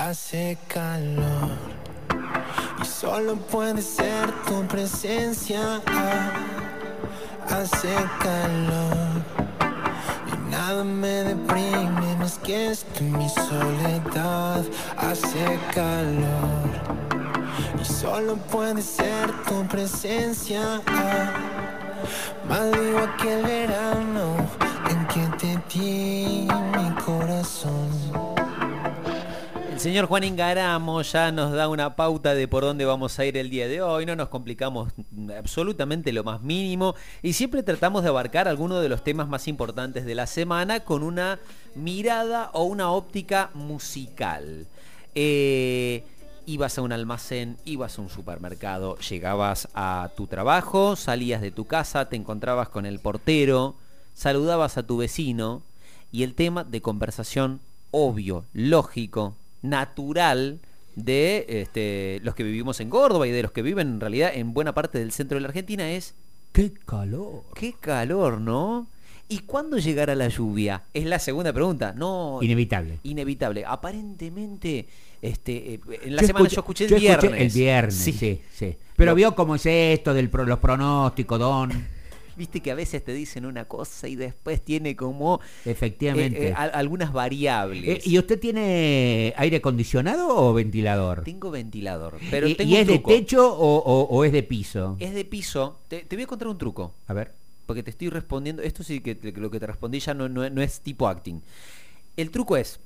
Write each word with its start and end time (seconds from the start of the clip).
hace 0.00 0.56
calor 0.66 1.50
y 2.82 2.86
solo 2.86 3.36
puede 3.36 3.82
ser 3.82 4.32
tu 4.46 4.66
presencia. 4.66 5.82
Hace 7.48 7.94
calor 8.18 9.22
y 10.32 10.50
nada 10.50 10.84
me 10.84 11.24
deprime 11.24 12.16
más 12.18 12.38
que 12.38 12.70
esto 12.70 13.02
mi 13.02 13.28
soledad. 13.28 14.64
Hace 14.96 15.58
calor 15.74 16.70
y 17.80 17.84
solo 17.84 18.36
puede 18.36 18.80
ser 18.80 19.30
tu 19.46 19.66
presencia. 19.66 20.80
Maldigo 22.48 22.98
aquel 23.00 23.42
verano 23.42 24.36
en 24.88 25.06
que 25.08 25.36
te 25.36 25.62
di 25.72 26.48
mi 26.76 26.90
corazón. 27.04 27.79
El 29.80 29.84
señor 29.84 30.08
Juan 30.08 30.24
Ingaramo 30.24 31.00
ya 31.00 31.32
nos 31.32 31.52
da 31.52 31.66
una 31.66 31.96
pauta 31.96 32.34
de 32.34 32.46
por 32.46 32.64
dónde 32.64 32.84
vamos 32.84 33.18
a 33.18 33.24
ir 33.24 33.38
el 33.38 33.48
día 33.48 33.66
de 33.66 33.80
hoy. 33.80 34.04
No 34.04 34.14
nos 34.14 34.28
complicamos 34.28 34.92
absolutamente 35.38 36.12
lo 36.12 36.22
más 36.22 36.42
mínimo 36.42 36.94
y 37.22 37.32
siempre 37.32 37.62
tratamos 37.62 38.02
de 38.02 38.10
abarcar 38.10 38.46
algunos 38.46 38.82
de 38.82 38.90
los 38.90 39.02
temas 39.02 39.26
más 39.26 39.48
importantes 39.48 40.04
de 40.04 40.14
la 40.14 40.26
semana 40.26 40.80
con 40.80 41.02
una 41.02 41.40
mirada 41.74 42.50
o 42.52 42.64
una 42.64 42.90
óptica 42.90 43.52
musical. 43.54 44.66
Eh, 45.14 46.04
ibas 46.44 46.76
a 46.76 46.82
un 46.82 46.92
almacén, 46.92 47.56
ibas 47.64 47.98
a 47.98 48.02
un 48.02 48.10
supermercado, 48.10 48.98
llegabas 48.98 49.66
a 49.72 50.10
tu 50.14 50.26
trabajo, 50.26 50.94
salías 50.94 51.40
de 51.40 51.52
tu 51.52 51.64
casa, 51.64 52.10
te 52.10 52.16
encontrabas 52.16 52.68
con 52.68 52.84
el 52.84 52.98
portero, 52.98 53.76
saludabas 54.12 54.76
a 54.76 54.82
tu 54.82 54.98
vecino 54.98 55.62
y 56.12 56.22
el 56.22 56.34
tema 56.34 56.64
de 56.64 56.82
conversación 56.82 57.60
obvio, 57.92 58.44
lógico, 58.52 59.36
natural 59.62 60.60
de 60.96 61.46
este, 61.48 62.20
los 62.22 62.34
que 62.34 62.42
vivimos 62.42 62.80
en 62.80 62.90
Córdoba 62.90 63.26
y 63.26 63.30
de 63.30 63.42
los 63.42 63.52
que 63.52 63.62
viven 63.62 63.88
en 63.88 64.00
realidad 64.00 64.32
en 64.34 64.52
buena 64.52 64.74
parte 64.74 64.98
del 64.98 65.12
centro 65.12 65.36
de 65.36 65.42
la 65.42 65.48
Argentina 65.48 65.90
es 65.90 66.14
¡Qué 66.52 66.72
calor! 66.72 67.44
qué 67.54 67.74
calor, 67.78 68.40
¿no? 68.40 68.88
¿Y 69.28 69.40
cuándo 69.40 69.78
llegará 69.78 70.16
la 70.16 70.26
lluvia? 70.26 70.82
Es 70.92 71.04
la 71.06 71.20
segunda 71.20 71.52
pregunta. 71.52 71.92
No, 71.96 72.40
Inevitable. 72.42 72.98
inevitable. 73.04 73.64
Aparentemente, 73.64 74.88
este, 75.22 75.74
eh, 75.74 75.80
en 76.02 76.16
la 76.16 76.22
Yo 76.22 76.26
semana 76.26 76.48
escuché- 76.48 76.54
yo 76.56 76.60
escuché 76.60 76.84
el 76.86 76.90
yo 76.90 76.96
escuché 76.96 77.28
viernes. 77.28 77.40
el 77.54 77.60
viernes, 77.60 77.94
Sí. 77.94 78.12
sí, 78.12 78.40
sí. 78.52 78.76
Pero 78.96 79.14
vio 79.14 79.36
cómo 79.36 79.54
es 79.54 79.64
esto 79.66 80.12
de 80.14 80.22
los 80.24 80.58
pronósticos, 80.58 81.38
Don. 81.38 81.70
Viste 82.40 82.60
que 82.60 82.70
a 82.70 82.74
veces 82.74 83.04
te 83.04 83.12
dicen 83.12 83.44
una 83.44 83.66
cosa 83.66 84.08
y 84.08 84.16
después 84.16 84.62
tiene 84.62 84.96
como 84.96 85.40
Efectivamente. 85.66 86.46
eh, 86.46 86.48
eh, 86.48 86.54
al- 86.56 86.70
algunas 86.72 87.12
variables. 87.12 87.98
Eh, 87.98 88.08
¿Y 88.08 88.18
usted 88.18 88.40
tiene 88.40 89.34
aire 89.36 89.58
acondicionado 89.58 90.26
o 90.34 90.54
ventilador? 90.54 91.22
Tengo 91.22 91.50
ventilador, 91.50 92.18
pero 92.30 92.48
¿Y, 92.48 92.54
tengo 92.54 92.70
y 92.70 92.74
un 92.76 92.80
es 92.80 92.86
de 92.86 92.98
techo 93.00 93.46
o, 93.54 93.76
o- 93.76 94.04
o 94.08 94.24
es 94.24 94.32
de 94.32 94.42
piso? 94.42 94.96
Es 95.00 95.12
de 95.12 95.26
piso. 95.26 95.80
Te, 95.88 96.00
te 96.00 96.16
voy 96.16 96.22
a 96.22 96.26
contar 96.26 96.48
un 96.48 96.56
truco. 96.56 96.94
A 97.08 97.12
ver. 97.12 97.32
Porque 97.66 97.82
te 97.82 97.90
estoy 97.90 98.08
respondiendo. 98.08 98.62
Esto 98.62 98.82
sí 98.82 99.00
que 99.00 99.14
te- 99.14 99.32
lo 99.32 99.50
que 99.50 99.60
te 99.60 99.66
respondí 99.66 100.00
ya 100.00 100.14
no, 100.14 100.26
no- 100.30 100.48
no 100.48 100.62
es 100.62 100.80
tipo 100.80 101.08
acting. 101.08 101.42
El 102.16 102.30
truco 102.30 102.56
es. 102.56 102.80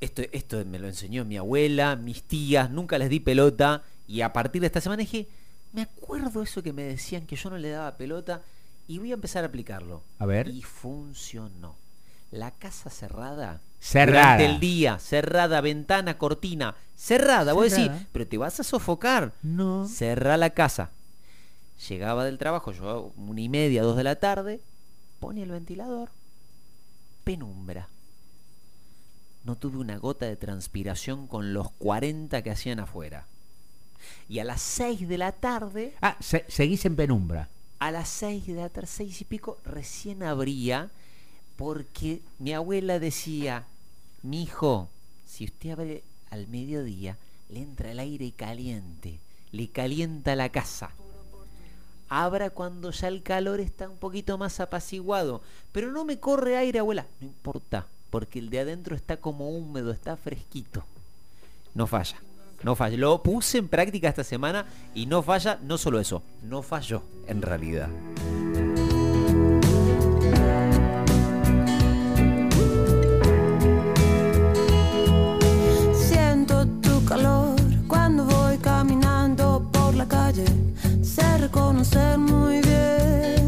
Esto, 0.00 0.22
esto 0.32 0.64
me 0.64 0.80
lo 0.80 0.88
enseñó 0.88 1.24
mi 1.24 1.36
abuela, 1.36 1.94
mis 1.94 2.24
tías, 2.24 2.70
nunca 2.72 2.98
les 2.98 3.08
di 3.08 3.20
pelota. 3.20 3.84
Y 4.08 4.22
a 4.22 4.32
partir 4.32 4.60
de 4.62 4.66
esta 4.66 4.80
semana 4.80 5.00
dije, 5.00 5.28
me 5.72 5.82
acuerdo 5.82 6.42
eso 6.42 6.62
que 6.62 6.72
me 6.72 6.82
decían 6.82 7.26
que 7.26 7.36
yo 7.36 7.50
no 7.50 7.58
le 7.58 7.70
daba 7.70 7.96
pelota. 7.96 8.42
Y 8.86 8.98
voy 8.98 9.12
a 9.12 9.14
empezar 9.14 9.44
a 9.44 9.48
aplicarlo. 9.48 10.02
A 10.18 10.26
ver. 10.26 10.48
Y 10.48 10.62
funcionó. 10.62 11.76
La 12.32 12.50
casa 12.52 12.90
cerrada. 12.90 13.60
Cerrada. 13.78 14.34
Durante 14.36 14.46
el 14.46 14.60
día, 14.60 14.98
cerrada, 14.98 15.60
ventana, 15.60 16.18
cortina, 16.18 16.74
cerrada. 16.96 17.52
Vos 17.52 17.70
decís, 17.70 17.86
Cerrada. 17.86 18.06
pero 18.12 18.26
te 18.26 18.38
vas 18.38 18.58
a 18.60 18.64
sofocar. 18.64 19.32
No. 19.42 19.86
Cerrá 19.86 20.36
la 20.36 20.50
casa. 20.50 20.90
Llegaba 21.88 22.24
del 22.24 22.36
trabajo, 22.38 22.72
yo 22.72 23.12
una 23.16 23.40
y 23.40 23.48
media, 23.48 23.82
dos 23.82 23.96
de 23.96 24.04
la 24.04 24.16
tarde, 24.16 24.60
pone 25.18 25.42
el 25.42 25.50
ventilador, 25.50 26.10
penumbra. 27.24 27.88
No 29.44 29.56
tuve 29.56 29.78
una 29.78 29.96
gota 29.96 30.26
de 30.26 30.36
transpiración 30.36 31.26
con 31.26 31.54
los 31.54 31.70
40 31.72 32.42
que 32.42 32.50
hacían 32.50 32.80
afuera. 32.80 33.26
Y 34.28 34.38
a 34.38 34.44
las 34.44 34.60
6 34.62 35.08
de 35.08 35.18
la 35.18 35.32
tarde, 35.32 35.94
Ah, 36.00 36.16
se- 36.20 36.44
seguís 36.48 36.84
en 36.84 36.96
penumbra. 36.96 37.48
a 37.78 37.90
las 37.90 38.08
6 38.08 38.46
de 38.46 38.54
la 38.54 38.68
tarde, 38.68 38.86
6 38.88 39.20
y 39.20 39.24
pico, 39.24 39.58
recién 39.64 40.22
abría 40.22 40.90
porque 41.56 42.22
mi 42.38 42.52
abuela 42.52 42.98
decía, 42.98 43.66
mi 44.22 44.42
hijo, 44.42 44.88
si 45.26 45.44
usted 45.44 45.70
abre 45.72 46.02
al 46.30 46.46
mediodía, 46.48 47.16
le 47.48 47.60
entra 47.60 47.90
el 47.90 47.98
aire 47.98 48.32
caliente, 48.32 49.18
le 49.52 49.68
calienta 49.68 50.36
la 50.36 50.48
casa. 50.50 50.90
Abra 52.08 52.50
cuando 52.50 52.90
ya 52.90 53.06
el 53.08 53.22
calor 53.22 53.60
está 53.60 53.88
un 53.88 53.96
poquito 53.96 54.36
más 54.36 54.58
apaciguado. 54.58 55.42
Pero 55.70 55.92
no 55.92 56.04
me 56.04 56.18
corre 56.18 56.56
aire, 56.56 56.80
abuela. 56.80 57.06
No 57.20 57.26
importa, 57.28 57.86
porque 58.10 58.40
el 58.40 58.50
de 58.50 58.60
adentro 58.60 58.96
está 58.96 59.18
como 59.18 59.48
húmedo, 59.50 59.92
está 59.92 60.16
fresquito. 60.16 60.84
No 61.72 61.86
falla, 61.86 62.16
no 62.62 62.74
falla. 62.74 62.96
Lo 62.96 63.22
puse 63.22 63.58
en 63.58 63.68
práctica 63.68 64.08
esta 64.08 64.24
semana 64.24 64.66
y 64.94 65.06
no 65.06 65.22
falla, 65.22 65.58
no 65.62 65.78
solo 65.78 66.00
eso, 66.00 66.22
no 66.42 66.62
falló 66.62 67.02
en 67.26 67.42
realidad. 67.42 67.88
Siento 75.94 76.66
tu 76.80 77.04
calor 77.04 77.56
cuando 77.88 78.24
voy 78.24 78.56
caminando 78.58 79.68
por 79.72 79.94
la 79.94 80.06
calle. 80.06 80.44
Sé 81.02 81.38
reconocer 81.38 82.18
muy 82.18 82.60
bien 82.60 83.39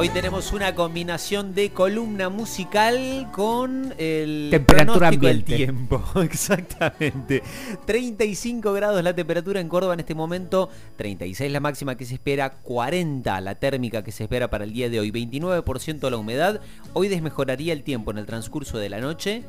Hoy 0.00 0.10
tenemos 0.10 0.52
una 0.52 0.76
combinación 0.76 1.56
de 1.56 1.70
columna 1.70 2.28
musical 2.28 3.28
con 3.32 3.92
el 3.98 4.46
Temperatura 4.48 4.94
pronóstico 4.94 5.26
del 5.26 5.38
ambiente. 5.38 5.56
tiempo. 5.56 6.04
Exactamente. 6.22 7.42
35 7.84 8.72
grados 8.74 9.02
la 9.02 9.12
temperatura 9.12 9.58
en 9.60 9.68
Córdoba 9.68 9.94
en 9.94 10.00
este 10.00 10.14
momento, 10.14 10.68
36 10.94 11.50
la 11.50 11.58
máxima 11.58 11.96
que 11.96 12.04
se 12.04 12.14
espera, 12.14 12.50
40 12.62 13.40
la 13.40 13.56
térmica 13.56 14.04
que 14.04 14.12
se 14.12 14.22
espera 14.22 14.48
para 14.48 14.62
el 14.62 14.72
día 14.72 14.88
de 14.88 15.00
hoy, 15.00 15.10
29% 15.10 16.08
la 16.08 16.16
humedad. 16.16 16.60
Hoy 16.92 17.08
desmejoraría 17.08 17.72
el 17.72 17.82
tiempo 17.82 18.12
en 18.12 18.18
el 18.18 18.26
transcurso 18.26 18.78
de 18.78 18.90
la 18.90 19.00
noche. 19.00 19.42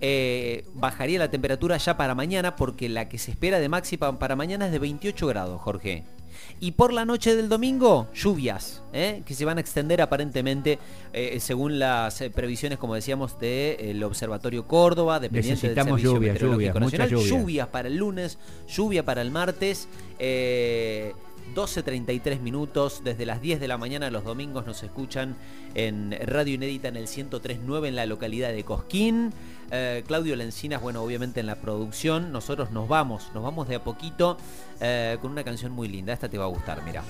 Eh, 0.00 0.64
bajaría 0.72 1.18
la 1.18 1.30
temperatura 1.30 1.76
ya 1.76 1.98
para 1.98 2.14
mañana 2.14 2.56
porque 2.56 2.88
la 2.88 3.10
que 3.10 3.18
se 3.18 3.32
espera 3.32 3.60
de 3.60 3.68
máxima 3.68 4.18
para 4.18 4.36
mañana 4.36 4.64
es 4.64 4.72
de 4.72 4.78
28 4.78 5.26
grados, 5.26 5.60
Jorge. 5.60 6.06
Y 6.60 6.72
por 6.72 6.92
la 6.92 7.04
noche 7.04 7.34
del 7.34 7.48
domingo, 7.48 8.08
lluvias, 8.14 8.82
¿eh? 8.92 9.22
que 9.26 9.34
se 9.34 9.44
van 9.44 9.58
a 9.58 9.60
extender 9.60 10.00
aparentemente 10.00 10.78
eh, 11.12 11.38
según 11.40 11.78
las 11.78 12.20
eh, 12.20 12.30
previsiones, 12.30 12.78
como 12.78 12.94
decíamos, 12.94 13.38
del 13.38 14.02
Observatorio 14.04 14.66
Córdoba, 14.66 15.18
dependiente 15.20 15.68
del 15.68 15.76
Servicio 15.76 16.14
lluvias, 16.14 16.34
Meteorológico 16.34 16.78
lluvias, 16.78 16.92
Nacional. 17.00 17.08
lluvia. 17.10 17.28
Lluvias 17.28 17.66
para 17.68 17.88
el 17.88 17.96
lunes, 17.96 18.38
lluvia 18.68 19.04
para 19.04 19.22
el 19.22 19.30
martes. 19.30 19.88
eh, 20.18 21.12
12.33 21.54 22.40
minutos, 22.40 23.02
desde 23.04 23.26
las 23.26 23.42
10 23.42 23.60
de 23.60 23.68
la 23.68 23.76
mañana 23.76 24.10
los 24.10 24.24
domingos 24.24 24.64
nos 24.64 24.82
escuchan 24.82 25.36
en 25.74 26.16
Radio 26.24 26.54
Inédita 26.54 26.88
en 26.88 26.96
el 26.96 27.06
103.9 27.06 27.88
en 27.88 27.96
la 27.96 28.06
localidad 28.06 28.52
de 28.52 28.64
Cosquín. 28.64 29.32
Eh, 29.74 30.04
Claudio 30.06 30.36
Lencinas, 30.36 30.82
bueno, 30.82 31.02
obviamente 31.02 31.40
en 31.40 31.46
la 31.46 31.56
producción. 31.56 32.30
Nosotros 32.30 32.70
nos 32.72 32.88
vamos, 32.88 33.30
nos 33.32 33.42
vamos 33.42 33.68
de 33.68 33.76
a 33.76 33.82
poquito 33.82 34.36
eh, 34.80 35.16
con 35.22 35.32
una 35.32 35.44
canción 35.44 35.72
muy 35.72 35.88
linda. 35.88 36.12
Esta 36.12 36.28
te 36.28 36.36
va 36.36 36.44
a 36.44 36.48
gustar, 36.48 36.82
mira. 36.84 37.02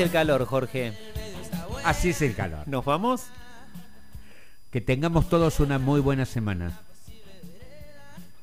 Es 0.00 0.06
el 0.06 0.12
calor, 0.12 0.46
Jorge. 0.46 0.94
Así 1.84 2.10
es 2.10 2.22
el 2.22 2.34
calor. 2.34 2.66
¿Nos 2.66 2.84
vamos? 2.84 3.26
Que 4.70 4.80
tengamos 4.80 5.28
todos 5.28 5.60
una 5.60 5.78
muy 5.78 6.00
buena 6.00 6.24
semana. 6.24 6.80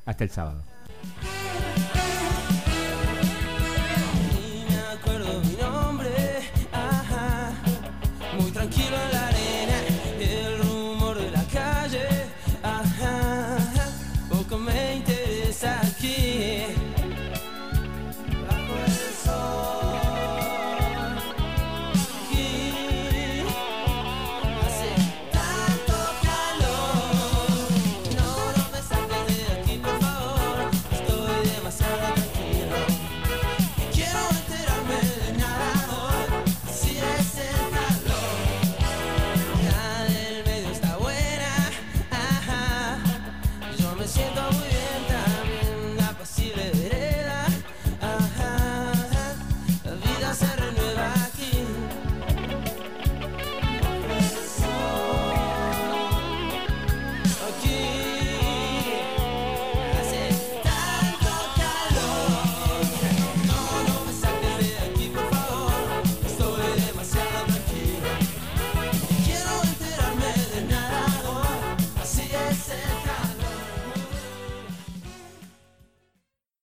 Hasta 0.04 0.24
el 0.24 0.30
sábado. 0.30 0.62